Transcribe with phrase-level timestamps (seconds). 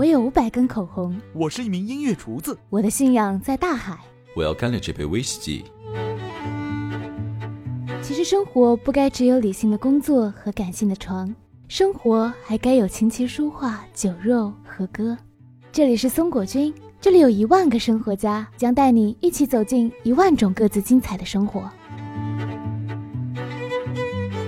[0.00, 3.98] 我有五百根口红，我是一名音乐厨子，我的信仰在大海。
[4.34, 5.62] 我要干了这杯威士忌。
[8.00, 11.36] 其实生活不该只有理性的工作和感性的床，
[11.68, 15.14] 生活还该有琴棋书画、酒肉和歌。
[15.70, 21.60] 这里是松果君，这里有一万个生活家，将带你一起走进一万种各自精彩的生活。
[21.60, 23.42] 大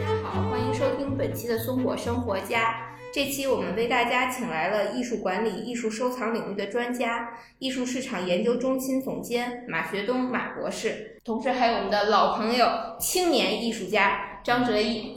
[0.00, 2.74] 家好，欢迎收听本期的松果生活家。
[3.14, 12.66] 这期我们为大家请来了艺术管理、艺术收藏领域的专家，艺术市场研究中心总监马学东马博士，同时还有我们的老朋友、
[12.98, 15.14] 青年艺术家张哲毅。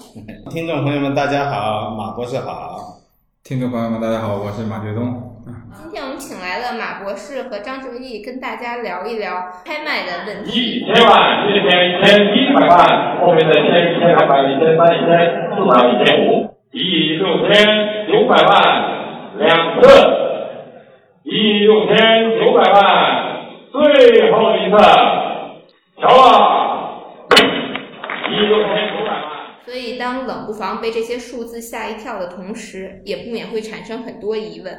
[0.50, 3.00] 听众朋友们，大家好，马博士好。
[3.46, 5.32] 听众朋友们，大家好，我是马学东。
[5.78, 10.82] 今天我们请来了马博士和张哲毅，跟大家聊一聊拍卖的问题。
[10.82, 15.16] 一千万、一千、一千、一百万，后面的一千、一千两百、一千三、一千
[15.54, 16.35] 四百一千五，
[16.76, 18.52] 一亿六千九百万
[19.38, 19.88] 两次，
[21.24, 21.96] 一亿六千
[22.38, 22.82] 九百万
[23.72, 24.76] 最后一次，
[26.02, 27.32] 瞧了，
[28.30, 29.24] 一亿六千九百万。
[29.64, 34.78] 所以，当冷不防被这些数字吓一跳的同时，也不免会产生很多疑问：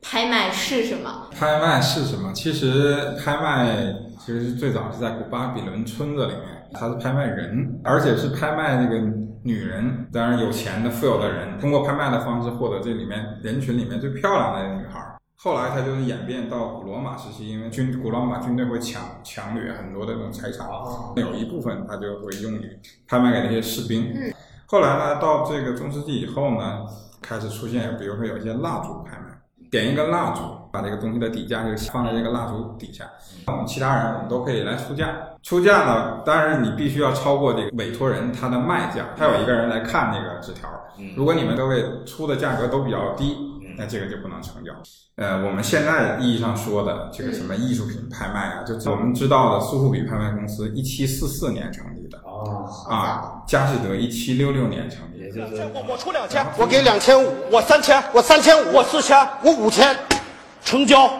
[0.00, 1.28] 拍卖是什么？
[1.38, 2.32] 拍卖是什么？
[2.32, 8.98] 其实拍卖其实最早是在古巴比伦村子里面，它是拍卖人，而且是拍卖那个
[9.42, 10.08] 女人。
[10.12, 15.00] 当然，有钱的、富有的人通过拍卖的方式获得这里面人群里面最漂亮的女孩。
[15.36, 20.66] 后来它就是演变到古罗马时期，因为军古罗马军队会抢抢掠很多的这种财产，
[21.16, 24.14] 有一部分它就会用于拍卖给那些士兵。
[24.66, 26.86] 后来呢，到这个中世纪以后呢，
[27.20, 29.33] 开始出现，比如说有一些蜡烛拍卖，
[29.74, 33.04] 点一根蜡烛，把这个东西的底价就放在这个蜡烛底下，
[33.48, 35.08] 我们其他人我们都可以来出价。
[35.42, 40.68] 出价呢，当然你必须要超过这个委托人他的卖价，他有一个人来看那个纸条。
[41.16, 43.36] 如果你们各位出的价格都比较低，
[43.76, 44.72] 那这个就不能成交。
[45.16, 52.18] 呃，我们现在意义上说的这个什么艺术品拍卖啊，就我们知道的苏富比拍卖公司，一七四四年成立的。
[52.24, 59.96] 哦，啊，佳士得一七六六年成立，也就是我我出两千，我给两千五，我三千，我三千五，我四千，我五千，
[60.62, 61.06] 成交。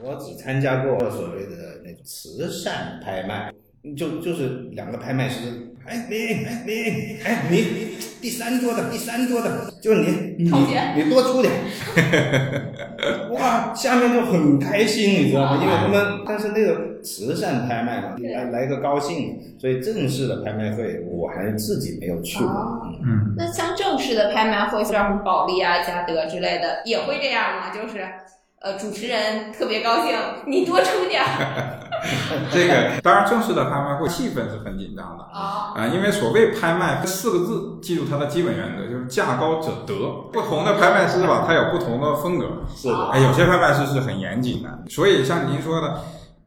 [0.00, 3.52] 我只参加过所谓的那慈善拍卖，
[3.96, 10.50] 就就是两个拍卖师，哎你哎你哎你你第三桌的第三桌的，就是你你
[10.96, 11.52] 你多出点，
[13.30, 15.60] 哇，下面就很开心，你知道吗？
[15.62, 22.82] 因为他们但是那个慈善拍卖嘛，来来个高兴，所以正式的拍卖会我还自己没有去过。
[23.04, 27.70] 嗯，那像正式的拍卖会，像什么保利啊、嘉德之类的，也会这样吗？
[27.70, 28.04] 就是，
[28.60, 31.78] 呃，主持人特别高兴，你多出点儿。
[32.52, 39.94] 这个当然正式的拍卖会气氛是很紧张的啊啊，因为所谓拍卖四个字，记住它的基本原则就是价高者得。
[40.32, 42.46] 不同的拍卖师吧，他有不同的风格。
[42.74, 46.00] 是的，哎，有些拍卖师是很严谨的，所以像您说的，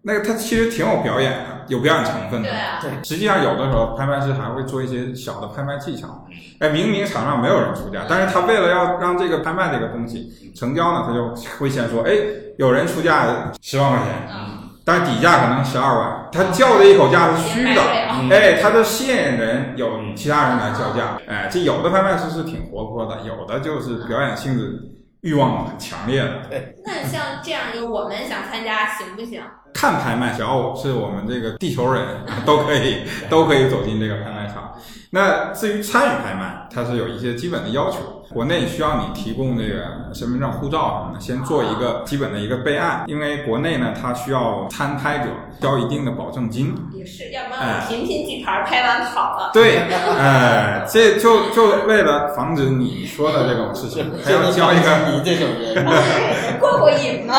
[0.03, 2.49] 那个他其实挺有表演的，有表演成分的。
[2.49, 6.27] 对啊，实际上有的时候拍卖师还会做一些小的拍卖技巧。
[6.59, 12.11] 哎，明明场上没有人出价，但是他为了要让这个拍卖这个东西成交呢，他就会先说，哎，
[12.57, 14.29] 有人出价十万块钱。
[14.33, 17.81] 嗯但是底价可能十二万，他叫的一口价是虚的，
[18.13, 24.81] 嗯哎，他就吸引人有其他人来叫价，哎，这有的拍卖师是挺活泼的，有的就是表演性质
[25.21, 26.47] 欲望很强烈的。
[26.49, 29.43] 对那像这样，我们想参加行不行？
[29.73, 32.05] 看拍卖，只要是我们这个地球人
[32.45, 32.97] 都可以
[33.29, 34.73] 都可以走进这个拍卖场。
[35.13, 37.97] 那至于参与拍卖，它是有一些基本的要求。
[38.33, 45.25] 国内需要你提供这个身份证、护照什么的，先做一个基本的一个备案，因为国内呢，它需要参拍者
[45.59, 46.73] 交一定的保证金。
[46.93, 49.51] 也是，要不然我频频举牌拍完跑了。
[49.53, 49.79] 对，
[50.17, 55.85] 哎，这就就为了防止你说的这种事情， 还要交一个你这种人，
[56.57, 57.35] 过过瘾嘛。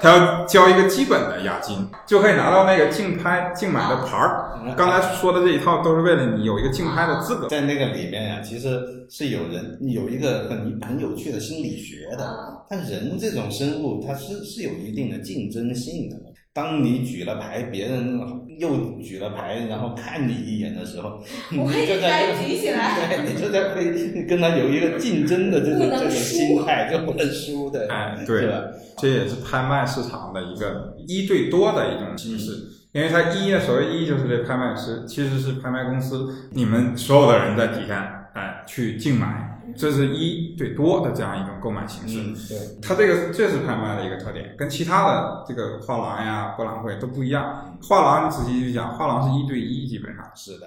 [0.00, 4.58] 他要交一个基本的押金，就可以拿到那个竞拍竞买的牌儿。
[4.76, 7.48] 刚才说的这一套都是为了你有一个竞拍的资格。
[7.48, 12.64] 在那个里面呀、其实是有人有一个很很有趣的心理学的。
[12.68, 16.16] 但人这种生物，它是是有一定的竞争性的。
[16.56, 18.18] 当你举了牌，别人
[18.58, 27.86] 又举了牌，然后看你一眼的时候，你就在该举起来对，你就在会跟他有一个竞争的这种这种心态，就不能输的。
[27.90, 28.48] 哎，对
[28.96, 32.52] 这也是拍卖市场的一个一对多的一种形式。
[32.92, 42.20] 因为它一呢，所谓一就是这拍卖师，其实是拍卖公司，你们所有的人在底下，哎，去竞买，这是一对多的这样一种购买形式。
[42.20, 42.58] 嗯，对。
[42.82, 47.76] 它这个这是拍卖的一个特点，跟其他的这个画廊呀、博览会都不一样。
[47.82, 50.66] 画廊你仔细去讲，画廊是一对一，基本上是的。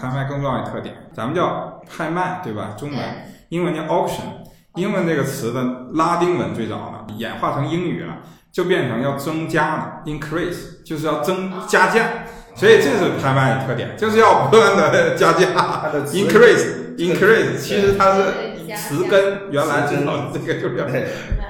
[0.00, 2.74] 拍卖更重要的特点，咱们叫拍卖，对吧？
[2.78, 2.98] 中文、
[3.48, 4.22] 英文叫 auction，
[4.76, 5.62] 英文这个词的
[5.94, 8.18] 拉丁文最早呢演化成英语了，
[8.52, 12.06] 就变成要增加了，increase，就是要增加价。
[12.54, 15.90] 所以这是拍卖的特点，就是要不断的加价
[17.00, 18.22] ，increase，increase，其实它是
[18.76, 20.86] 词根，原来知道这个就是要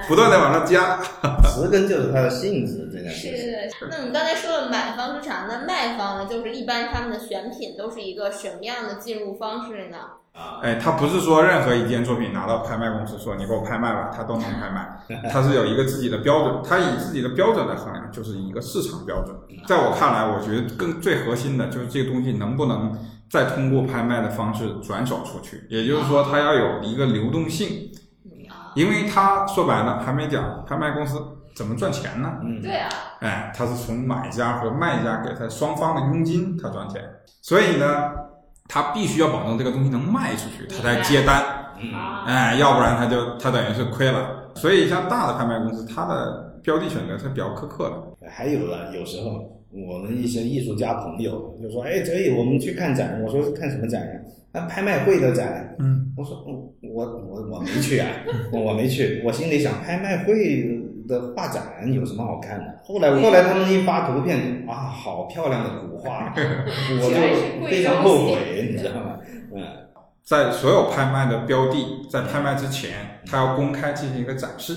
[0.07, 0.99] 不断的往上加。
[1.43, 3.69] 词根就是它的性质，这样是是。
[3.89, 6.25] 那你刚才说了买方市场，那卖方呢？
[6.29, 9.97] 就是一般他们的选品都是一个什么样的进入方式呢？
[10.63, 14.87] 哎，他不是说任何一件作品拿到拍卖公司说你给我拍卖吧，他都能拍卖，
[15.29, 19.35] 他是有一个自己的标准，他以自己的标准来衡量，就是一个市场标准。
[19.67, 22.97] 在我看来，我觉得更最核心的就是这个东西能不能
[23.31, 27.89] 再通过拍卖的方式转手出去，也就是说，它要有一个流动性，
[28.75, 31.17] 因为他说白了还没讲拍卖公司
[31.55, 32.33] 怎么赚钱呢？
[32.43, 32.89] 嗯，对啊，
[33.21, 37.01] 哎，他是从买家和卖家给他双方的佣金，他赚钱，
[37.41, 38.11] 所以呢。
[38.73, 41.43] 他必须要保证这个东西能卖出去，他才接单。
[42.25, 44.49] 哎，要不然他就他等于是亏了。
[44.55, 48.29] 所以像大的拍卖公司，它的标的选择是比较苛刻的。
[48.31, 54.13] 还有啊，有时候我们一些艺术家朋友就说：“哎，可以，我们去看展。”我说：“看什么展呀？”
[54.53, 55.75] 那拍卖会的展。
[55.79, 56.43] 嗯，我说
[56.83, 58.07] ：“我我我没去啊，
[58.51, 60.67] 我没去。”我心里想，拍卖会
[61.07, 62.79] 的画展有什么好看的？
[62.83, 69.19] 后来后来他们一发图片啊，好漂亮的古画， 我就非常后悔，你知道吗？
[69.55, 69.63] 嗯，
[70.23, 71.77] 在所有拍卖的标的
[72.09, 72.91] 在拍卖之前，
[73.25, 74.73] 他要公开进行一个展示，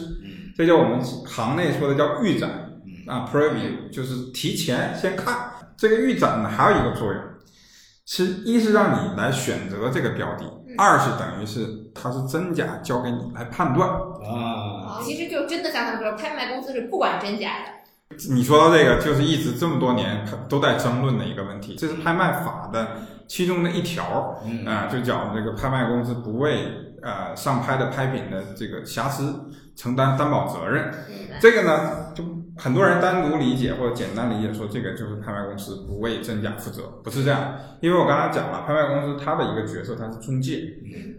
[0.57, 2.64] 这叫我们行内说的叫预展
[3.07, 5.51] 啊，preview，就是提前先看。
[5.77, 7.21] 这个预展呢，还有一个作用，
[8.07, 10.45] 是一是让你来选择这个标的，
[10.79, 15.01] 二是等于是它是真假交给你来判断啊。
[15.03, 18.17] 其实就真的像他们说，拍卖公司是不管真假的。
[18.31, 26.69] 你说到这个，就是一直这么多年都在争论的一个问题，这是拍卖法的其中的一条，啊，就讲这个拍卖公司不为
[27.03, 30.95] 呃上拍的拍品的这个瑕疵承担担保责任。
[31.41, 32.23] 这个呢，就
[32.57, 37.55] 很多人单独理解或者简单理解说，这个就是拍卖公司不为真假负责，不是这样。
[37.81, 40.63] 因为我刚才讲了，拍卖公司它的一个角色，它是中介，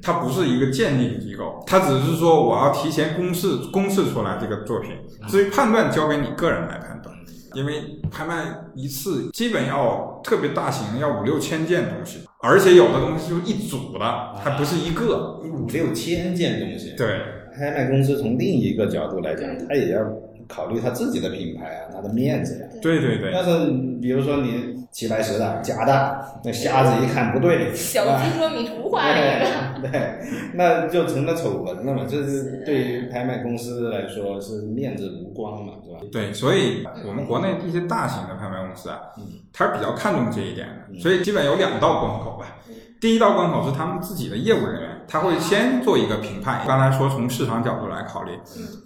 [0.02, 4.92] 它不是一个鉴定机构，它只是说我要提前公示公示出来这个作品，
[5.28, 7.14] 至于判断交给你个人来判断。
[7.54, 8.44] 因为拍卖
[8.76, 16.94] 一次基本要特别大型，要五六千件东西，而且有的东西就一组的，还不是一个五六千件东西。
[16.98, 17.22] 对，
[17.56, 20.02] 拍卖公司从另一个角度来讲，它也要
[20.48, 22.68] 考虑他自己的品牌啊，他的面子呀。
[22.82, 23.32] 对对对。
[23.32, 23.72] 要是
[24.06, 30.20] 比如说你齐白石的假的，那瞎子一看不对，小鸡捉米图画那个，对，
[30.54, 32.06] 那就成了丑闻了嘛。
[32.08, 36.00] 这是对于拍卖公司来说是面子无光嘛，是吧？
[36.12, 39.00] 对，所以我们国内一些大型的拍卖公司啊，
[39.52, 42.46] 它是比较看重这一点的，所以基本有两道关口吧。
[43.02, 46.62] 第一道关口是他们自己的业务人员，他会先做一个评判。
[46.66, 48.32] 刚才说从市场角度来考虑，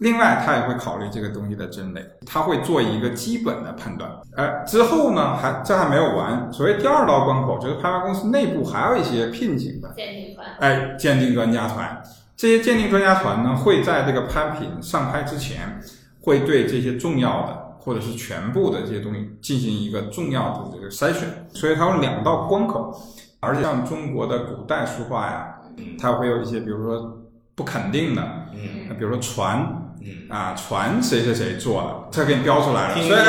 [0.02, 4.10] 另外他也会考虑这个东西的真伪，他会做一个基本的判断。
[4.36, 6.52] 呃，之后呢，还这还没有完。
[6.52, 12.02] 所谓第二道关口，就是拍卖公司内部还有一些聘请的鉴定团，哎，鉴定专家团。
[12.36, 15.80] 这些鉴定专家团呢，会在这个拍品上拍之前，
[16.22, 21.28] 会对这些重要的或者是全部的这些东西进行一个重要的这个筛选。
[21.54, 22.98] 所以它有两道关口。
[23.42, 25.56] 而且像中国的古代书画呀，
[25.98, 27.18] 它会有一些，比如说
[27.56, 28.22] 不肯定的，
[28.54, 33.20] 嗯，比如说船，嗯啊，船谁谁谁做的，他给你标出来了，所以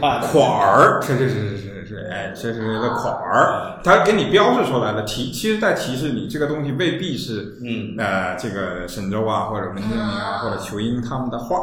[0.00, 11.56] 哎，款儿，谁谁谁谁谁谁哎，谁谁谁的款儿，他给你标示出来了，提，其实在提示你这个东西未必是，嗯呃，这个沈周啊，或者文征明啊，或者裘英他们的画，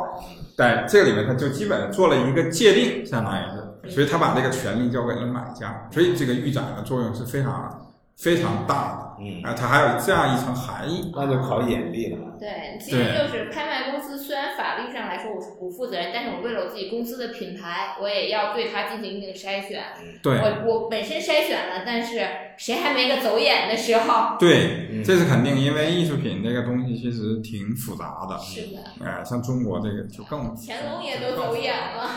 [0.57, 3.65] 在这里面，他就基本做了一个界定，相当于是。
[3.87, 7.69] 所以他把这个权利交给了买家，所以这个预展的作用是非常
[8.17, 9.05] 非常大的。
[9.17, 12.33] 嗯，啊，它还有这样一层含义，那就考眼力了嘛。
[12.37, 19.83] 对，其实就是拍卖公司，虽然法律上来说我是不负责任，但是我为了我自己公司的品牌，我也要对它进行一定筛选。
[20.21, 24.35] 对，我我本身筛选了，但是谁还没个走眼的时候？
[24.37, 28.37] 对，这是肯定，因为艺术品这个东西其实挺复杂的。
[28.39, 28.83] 是的。
[29.01, 30.53] 哎，像中国这个就更。
[30.67, 32.09] 乾隆也都走眼了。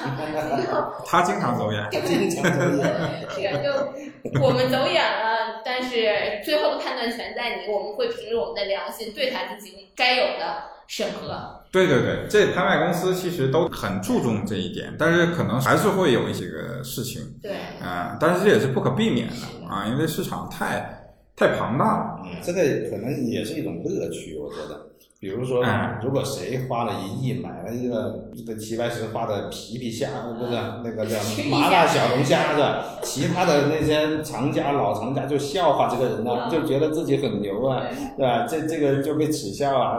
[1.07, 1.89] 他经常走眼。
[1.93, 2.89] 经常走眼。
[3.31, 11.65] 是就我们走眼了，但是最后的判断权在你，我们会凭着我们的良心对他进行该有的审核。
[11.71, 17.23] 对对对，这拍卖公司其实都很注重这一点，但是可能还是会有一些个事情。
[17.43, 17.53] 对。
[17.83, 22.21] 啊，但是这也是不可避免的啊，因为市场太太庞大了。
[22.25, 24.89] 嗯，这个可能也是一种乐趣，我觉得。
[25.21, 30.53] 比如说嗯，如果谁花了一亿买了一个一个齐白石画的皮皮虾，不是
[30.85, 31.17] 那个叫
[31.51, 32.85] 麻辣小龙虾是吧？
[33.03, 37.83] 其他的那些藏家老藏家就笑话这个人呢、就觉得自己很牛啊，
[38.17, 38.47] 对吧？
[38.49, 39.99] 这这个就被耻笑啊。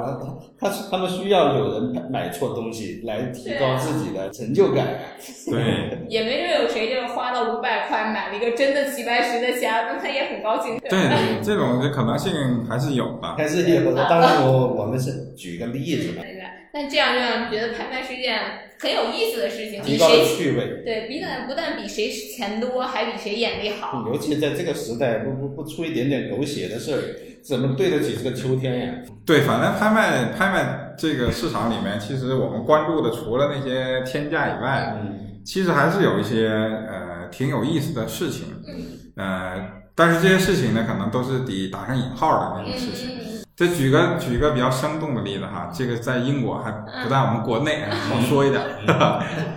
[0.57, 4.87] 他他们需要有人买错东西来提高自己的成就感。
[5.49, 10.79] 对 也没准有谁就花了五百块买了一个真的齐白石的虾，那他也很高兴。
[10.79, 13.27] 对对，这种的可能性还是有的。
[13.35, 16.23] 还是有的，当然我我们是举一个例子吧，
[16.73, 18.39] 那这样让你觉得拍卖是一件
[18.79, 20.83] 很有意思的事情，比提高了谁趣味。
[20.85, 24.07] 对，比但不但比谁钱多，还比谁眼力好。
[24.07, 27.01] 尤其在这个时代，不不不出一点点狗血的事儿，
[27.41, 28.93] 怎么对得起这个秋天呀？
[29.25, 38.45] 对，反正拍卖拍卖这个市场里面，其实我们关注的除了那些天价以外，嗯，其实还是有一些呃挺有意思的事情。
[38.67, 38.75] 嗯
[39.17, 43.09] 呃，但是这些事情呢，可能都是得打上引号的那种事情。
[43.19, 43.28] 嗯
[43.59, 48.65] 这举个举个比较生动的例子哈，这个在英国还不在我们国内，好说一点。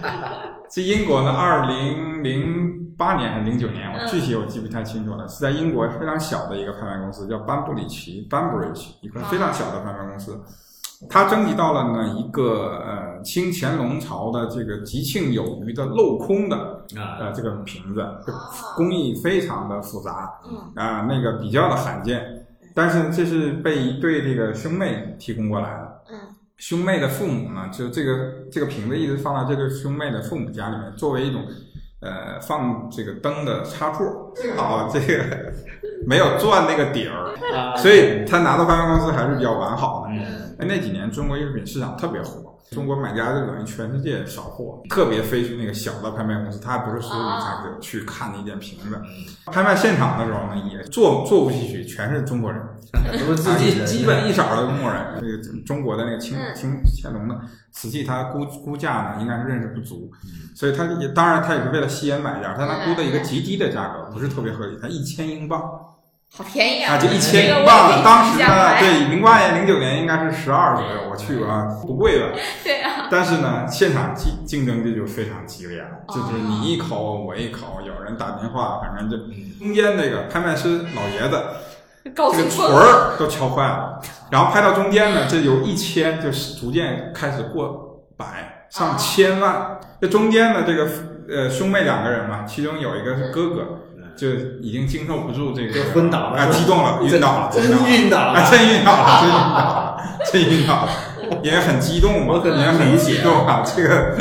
[0.68, 10.36] 这英国呢，二零零八年还是零九年，我具体我记不太清楚了，是在英国非常小的一个拍卖公司，叫班布里奇 （Banbridge），一个非常小的拍卖公司。
[11.08, 16.56] 它征集到了呢一个呃清乾隆朝的这个吉庆有余的镂空的
[16.96, 18.04] 啊，呃这个瓶子，
[18.76, 20.72] 工艺非常的复杂，嗯。
[20.74, 22.41] 啊、那个比较的罕见，
[22.74, 26.02] 但是这是被一对这个兄妹提供过来的。
[26.10, 26.18] 嗯
[26.58, 31.44] 兄妹的父母呢，就这个这个瓶子一直放在这个兄妹的父母家里面，作为一种
[32.00, 34.21] 呃放这个灯的插座。
[34.36, 35.52] 幸好这个
[36.06, 37.76] 没有钻那个底儿，啊。
[37.76, 40.66] 所以他拿到拍卖公司还是比较完好的。
[40.66, 49.00] 那几年中国艺术品市场特别火，中国买家就等于全世界扫货，特别飞去那个小的拍卖公司，他还不是实体拍者去看那件瓶子。
[49.46, 52.62] 拍卖现场的时候呢，也座座无虚席，全是中国人，
[53.18, 55.02] 都是自己基本一色儿的中国人。
[55.16, 56.54] 那个中国的那个清嗯。
[56.54, 57.36] 清乾隆的
[57.72, 60.08] 瓷器，他估估价呢应该是认识不足，
[60.54, 65.60] 所以他也当然他也是为了吸引买家，但他估的一个极低的价格，不是特别合理，才一千英镑。
[66.34, 66.94] 好便宜啊！
[66.94, 72.28] 啊，就一这千英镑当时呢，对，零八年、零九年应该是十二左右，我去过啊，不贵吧。
[72.64, 79.18] 对啊，但是呢，现场竞竞争这就非常激烈了，哦就是你一口我一口，有人打电话，反正就
[79.58, 81.42] 中间那个拍卖师老爷子
[82.02, 82.64] 这个锤。
[82.64, 84.00] 儿都敲坏了，
[84.30, 89.78] 然后拍到中间呢，这有一千就是逐渐开始过百上千万。
[90.00, 90.88] 这中间呢，这个
[91.28, 93.80] 呃兄妹两个人嘛，其中有一个是哥哥，
[94.16, 98.50] 就已经经受不住这个就昏倒了啊，激动了，晕倒了，真晕倒了。
[98.50, 99.98] 真晕倒了，真晕倒了，
[100.32, 100.90] 真晕倒了，
[101.42, 104.16] 也很激动嘛，也很激动啊，这个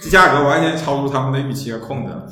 [0.00, 2.12] 这价格完全超出他们的预期和控制。
[2.12, 2.26] 了。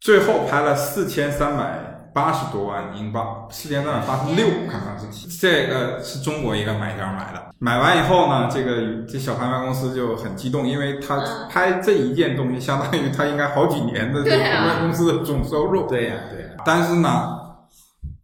[0.00, 7.42] 最后拍了四千三百八十多万英镑，四千三百八十六，看看是这个是中国一个买家买的。
[7.60, 15.86] 买完以后呢，这个这小拍卖公司就很激动，因为他嗯拍这一件东西，相当于他应该好几年的这个拍卖公司的总收入。
[15.88, 17.38] 对呀对呀，但是呢，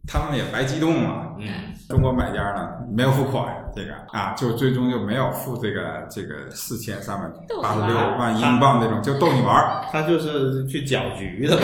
[0.05, 1.35] 他们也白激动了。
[1.39, 1.47] 嗯，
[1.87, 7.25] 中国买家呢没有付款，这个啊，就最终就没有付这个这个四千三百
[7.61, 9.85] 八十六万英镑这种，就逗你玩儿。
[9.91, 11.63] 他就是去搅局的吧，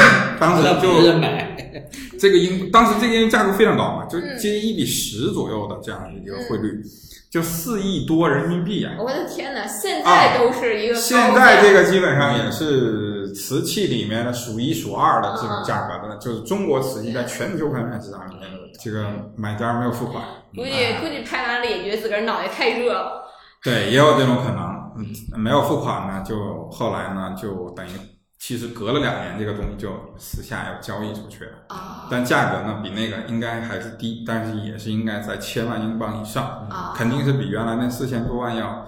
[0.40, 1.54] 当时就买，
[2.18, 6.82] 这个英，当时这个因为价格非常高嘛，就嗯接近一比十左右的这样一个汇率，
[7.30, 8.92] 就四亿多人民币啊。
[8.98, 19.06] 我的天哪，现在都是一个现在这个基本上也是瓷器里面的数一数二的这种价格的，就是中国瓷器在全球拍卖市场里面的这个
[19.36, 20.22] 买家没有付款，
[20.54, 20.70] 估计
[21.00, 23.22] 估计拍完了也觉得自个儿脑袋太热了。
[23.62, 24.78] 对，也有这种可能。
[24.96, 25.06] 嗯，
[25.38, 27.90] 没有付款呢，就后来呢，就等于
[28.38, 31.52] 其实隔了两年，这个东西就私下要交易出去了。
[31.68, 36.94] 啊但价格呢，比那个应该还是低，但是也是应该在千万英镑以上，啊！
[36.96, 38.86] 肯定是比原来那四千多万要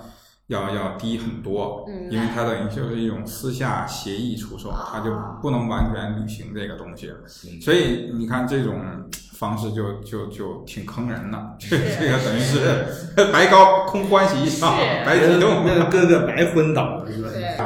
[0.51, 1.85] 要要低很多。
[1.89, 7.11] 嗯，因为它等于就是一种私下协议出售，它就不能完全履行这个东西。
[7.63, 8.81] 所以你看这种
[9.33, 12.85] 方式就就就挺坑人的，这这个等于是
[13.33, 15.65] 白高空欢喜一场，是白激动。
[15.65, 17.23] 那个哥哥白昏倒了，是
[17.57, 17.65] 吧？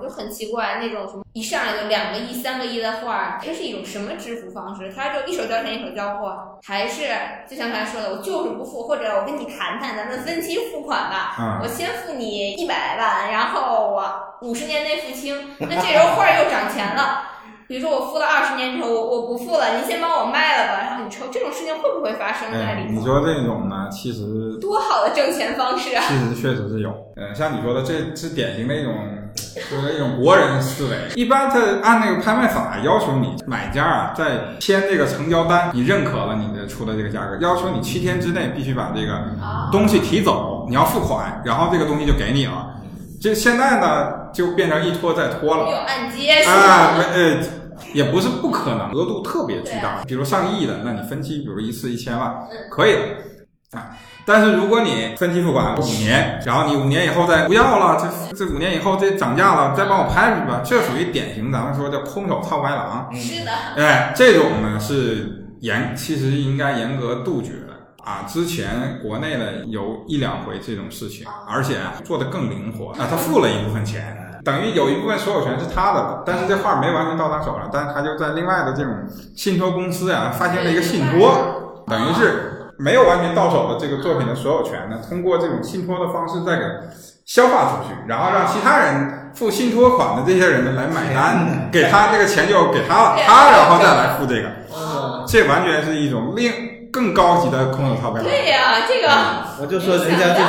[0.00, 4.92] 我就很奇怪，那种什么一上来就两个亿、三个亿的画，它是一种什么支付方式？
[4.94, 7.08] 它就一手交钱一手交货，还是
[7.48, 14.04] 就像刚才说的，我就是不付，或者我跟你谈谈，咱们分期付款吧，嗯我先付你一百万，然后我
[14.42, 17.28] 五十年内付清，那这时候画又涨钱了。
[17.68, 23.00] 比如说我付了二十年之后，我我不付了，您先帮我卖了吧，然后你抽这种事情会不会发生在哎，里头？
[23.00, 26.04] 你说这种呢，其实多好的挣钱方式啊！
[26.06, 26.92] 其实确实是有。
[27.16, 28.92] 嗯，像你说的，这是典型的一种
[29.54, 30.96] 就是一种国人思维。
[31.14, 39.22] 一般他按那个拍卖法要求你买家啊，在签这个成交单，你认可了你的出的这个价格，要求你七天之内必须把这个
[39.70, 42.74] 东西提走，你要付款，然后这个东西就给你了。
[43.20, 45.70] 这现在呢，就变成一拖再拖了。
[45.70, 47.38] 有按揭是啊，没呃，
[47.92, 52.34] 也不是不可能，额度特别巨大，比如上亿的，那你分期，比如一次一千万，
[52.70, 53.00] 可以了
[53.72, 53.90] 啊。
[54.24, 57.98] 但是如果你分期付款五年，然后你五年以后再不要了，
[58.30, 63.08] 这这五年以后这涨价了，再帮我拍出去吧，这属于典型咱们说叫空手套白狼。
[63.14, 68.24] 是的，哎，这种呢是严，其实应该严格杜绝的啊。
[68.26, 78.94] 之前国内的有一两回这种事情，而且啊做的更灵活啊，他付了一部分钱，等于有一部分所有权是他的，但是这画没完全到他手上，但是他就在另外的这种
[79.34, 86.64] 信托公司呀、发行了一个信托，等于是没有完全到手的这个作品的所有权呢，通过这种信托的方式再给
[87.24, 94.48] 消化出去，然后让其他人付信托款的这些人呢来买单，给他这个钱就给他了，他然后再来付这个，
[95.26, 98.24] 这完全是一种另更高级的空手套白狼。
[98.24, 99.08] 对呀、这个
[99.62, 100.40] 我就说人家这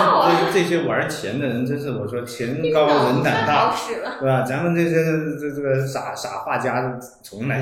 [0.46, 4.16] 这这些玩钱的人，真是我说钱高人胆大，使了。
[4.20, 4.42] 对吧？
[4.42, 4.96] 咱们这些
[5.40, 7.62] 这这个傻傻画家，从来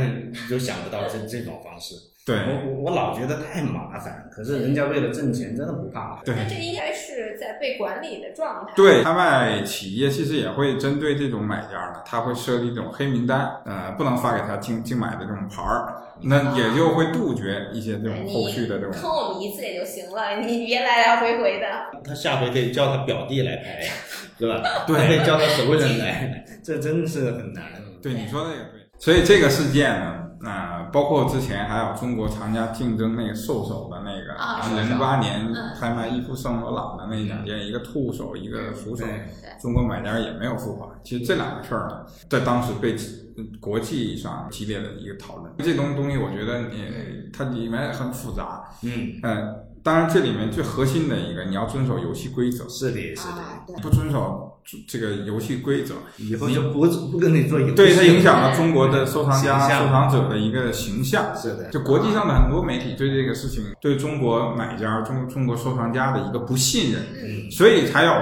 [0.50, 1.94] 就想不到这这种方式。
[2.24, 6.22] 对我我我老觉得太麻烦，可是人家为了挣钱，真的不怕。
[6.24, 8.74] 对那这应该是在被管理的状态。
[8.76, 18.92] 对，拍卖企业其实也会针对这种买家呢，他会设立这种黑名单，呃，不能发给他竞竞买的这种牌儿，那也就会杜绝一些这种后续的这种。
[18.92, 21.68] 坑我们一次也就行了，你别来来回回的。
[22.04, 23.84] 他下回可以叫他表弟来拍，
[24.38, 24.62] 对吧？
[24.86, 27.64] 对可以叫他熟人来， 这真是很难。
[28.00, 28.82] 对，你说的也对。
[29.00, 39.30] 所以这个事件呢，啊、包括之前还有中国藏家竞争那个兽首的那个零八年嗯拍卖伊夫圣罗朗的那两件，一个兔首，一个鼠首对，
[39.62, 40.90] 中国买家也没有付款。
[41.04, 42.96] 其实这两个事儿呢，在当时被
[43.38, 45.54] 嗯国际上激烈的一个讨论。
[45.60, 54.51] 这东东西，我觉得你它里面很复杂，嗯，嗯，当然这里面最核心的一个，你要遵守游戏规则，是的，是的，不遵守
[54.88, 57.74] 这个游戏规则，以后就不不跟你做游戏。
[57.74, 61.36] 对它影响了中国的收藏家、收藏者的一个形象。
[61.36, 67.52] 是的，就国际上的很多媒体对这个事情，对中国买家、中中国收藏家的一个不信任，嗯。
[67.52, 68.14] 所以才有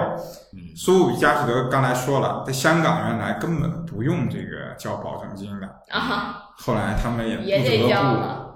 [0.75, 7.83] 苏富比佳士得刚才说了，在香港原来根本不用这个交保证金的，啊，后来他们也不得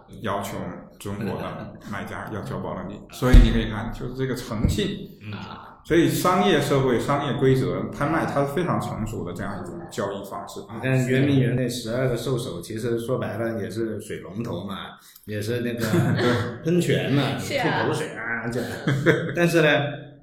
[0.07, 0.57] 不要求
[0.99, 4.87] 中国的买家要交保证金，所以你可以看，就是这个诚信。
[5.85, 10.61] 所以商业社会、商业规则、拍卖，它是非常成熟的这样一种交易方式。
[10.73, 15.85] 你看圆明园那十二个兽首，其实说白了也是水龙头嘛， 也是那个
[16.63, 18.69] 喷泉嘛，吐口水啊这样。
[19.35, 19.67] 但是呢，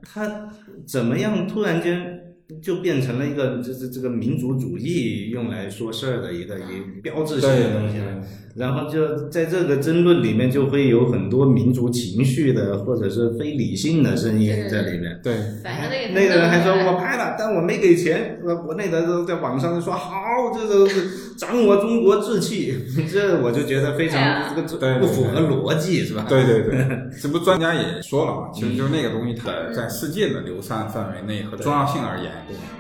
[0.03, 0.49] 它
[0.87, 2.20] 怎么样突然间
[2.63, 8.23] 就变成了一个这这这个民族主义用来说事儿的一个一标志性的东西了？
[8.57, 15.21] 然后就在这个争论里面，就会有很多民族情绪的或者是非理性的声音在里面。
[15.23, 18.41] 对，反正那个人还说我拍了，但我没给钱。
[18.45, 20.19] 我国内的都在网上说好，
[20.53, 22.75] 这都是长我中国志气，
[23.11, 26.27] 这我就觉得非常这个不符合逻辑，是吧？
[26.29, 26.89] 对对对，
[27.23, 32.33] 这不专家也说了嘛，其实就是那个东西，它在世界的流散范围内和重要性而言，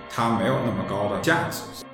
[0.08, 1.89] 它没有那么高的价值。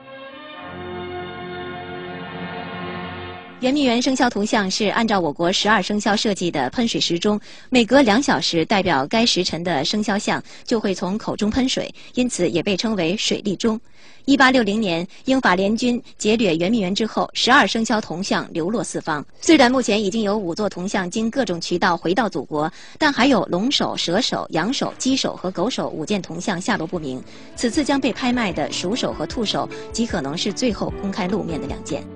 [3.61, 7.40] 圆明园生肖铜像是按照我国十二生肖设计的喷水时钟，
[7.71, 13.81] 每隔两小时代表该时辰的生肖像就会从口中喷水，因此也被称为水力钟。
[14.27, 19.25] 一八六零年，英法联军劫掠圆明园之后，十二生肖铜像流落四方。
[19.40, 27.25] 虽然目前已经有五座铜像经各种渠道回到祖国，但还有龙首、蛇首、羊首、鸡首和狗首五件铜像下落不明。
[27.55, 32.07] 此次将被拍卖的鼠首和兔首，极可能是最后公开露面的两件。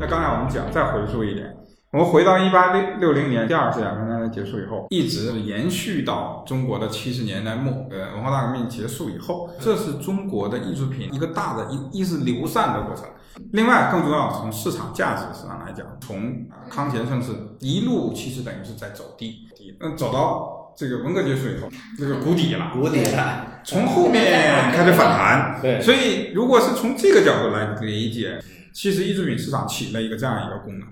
[0.00, 1.56] 那刚才我们讲，再回溯一点，
[1.92, 13.04] 我们回到一八六六零年第二次鸦片战争结束以后，一直延续到中国的七十年代末，呃，文化大革命结束以后，这是中国的艺术品一个大的一一是流散的过程。
[13.52, 22.70] 另外，更重要，从市场价值上来讲，从康乾盛世一路其实等于是在走低，低，那走到这个文革结束以后，这个谷底了。
[22.72, 28.40] 谷底了，从后面开始反弹， 对所以如果是从这个角度来理解，
[28.72, 30.88] 其实艺术品市场起了一个这样一个功能，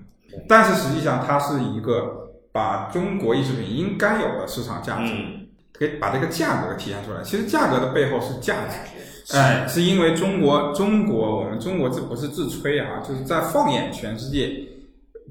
[0.47, 5.43] 但是实际上它是一个把中国艺术品应该有的市场价值，嗯。
[5.79, 7.21] 给把这个价格体现出来。
[7.21, 14.59] 其实价格的背后是价值，哎，是因为中国中国我们中国这不是自吹啊，就是在放眼全世界，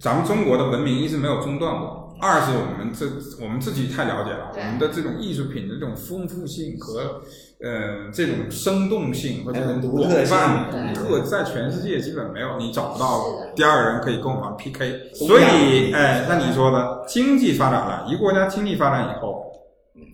[0.01, 2.17] 咱们中国的文明一直没有中断过。
[2.21, 3.07] 二是我们这
[3.45, 7.21] 我们自己太了解了，我们的这种艺术品的这种丰富性和
[7.63, 15.11] 呃这种生动性或者还有独广特性泛特，在全世界基本没有，你找不到第二个人可以跟我们 PK。
[15.15, 19.43] 所以，哎，那你说的经济发展了，一个国家经济发展以后，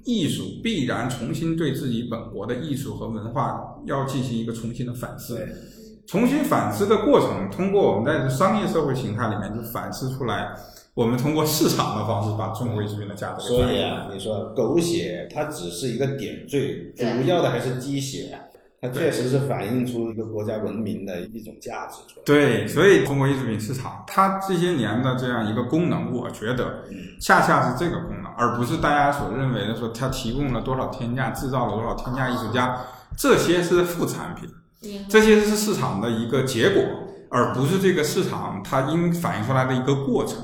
[0.05, 5.38] 艺术必然重新对自己本国的艺术和文化要进行一个重新的反思。
[6.07, 10.52] 重新反思的过程，通过我们在商业社会形态里面就反思出来，
[10.94, 13.72] 我们通过市场的方式把中国艺术品的价值所。
[13.72, 18.38] 以啊，你说狗血它只是一个点缀，主要的还是鸡血，
[18.78, 22.24] 它确实是反映出一个国家文明的一种价值出来。
[22.26, 26.85] 对，所以中国艺术品市场它这些年的这样一个功能，我觉得
[27.18, 32.78] 恰恰是这个功能，而不是大家所认为的说它提供了多少天价，制造了多少天价艺术家，
[33.16, 34.46] 这些是副产品。
[35.09, 36.83] 这些是市场的一个结果，
[37.31, 40.38] 而不是这个市场它应反映出来的一个过程。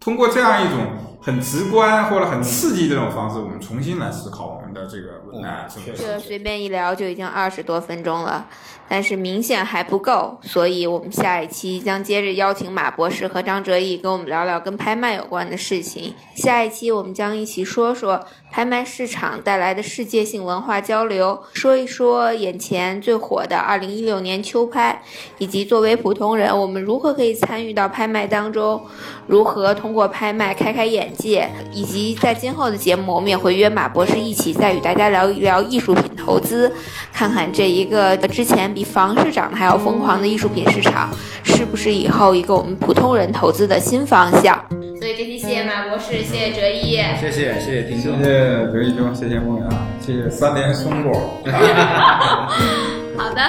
[0.00, 0.78] 通过这样一种
[1.20, 8.46] 很直观或者很刺激这种方式，我们重新来思考们的这个嗯哎，这个确实这随便一聊就已经二十多分钟了，
[8.88, 16.14] 但是明显还不够，所以我们下一期将接着邀请马博士和张哲毅跟我们聊聊跟拍卖有关的事情。
[16.34, 25.02] 下一期我们将一起说说拍卖市场带来的世界性文化交流，说一说眼前最火的二零一六年秋拍，
[25.38, 28.80] 以及作为普通人我们如何可以参与到拍卖当中，
[29.26, 36.70] 如何通过拍卖开开眼界，以及在今后的节目我们也会约马博士一起再与大家聊一聊艺术品投资，
[37.12, 41.10] 看看这一个之前比房市涨得还要疯狂的艺术品市场，
[41.42, 44.62] 是不是以后一个我们普通人投资的新方向。
[44.98, 46.96] 所以这期谢谢马博士，谢谢哲一。
[47.18, 48.22] 谢谢谢谢听谢众。
[48.22, 51.18] 谢刘一兄，谢谢梦阳，谢谢三连松果。
[53.16, 53.40] 好的，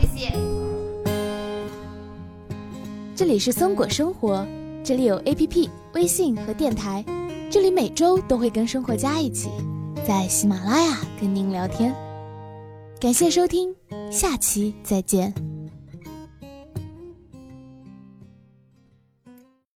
[0.00, 0.32] 谢谢。
[3.16, 4.46] 这里是松果生活，
[4.84, 7.04] 这里有 APP、微信和电台，
[7.50, 9.50] 这里每周都会跟生活家一起
[10.06, 11.94] 在喜马拉雅跟您聊天。
[13.00, 13.74] 感谢收听，
[14.10, 15.51] 下期再见。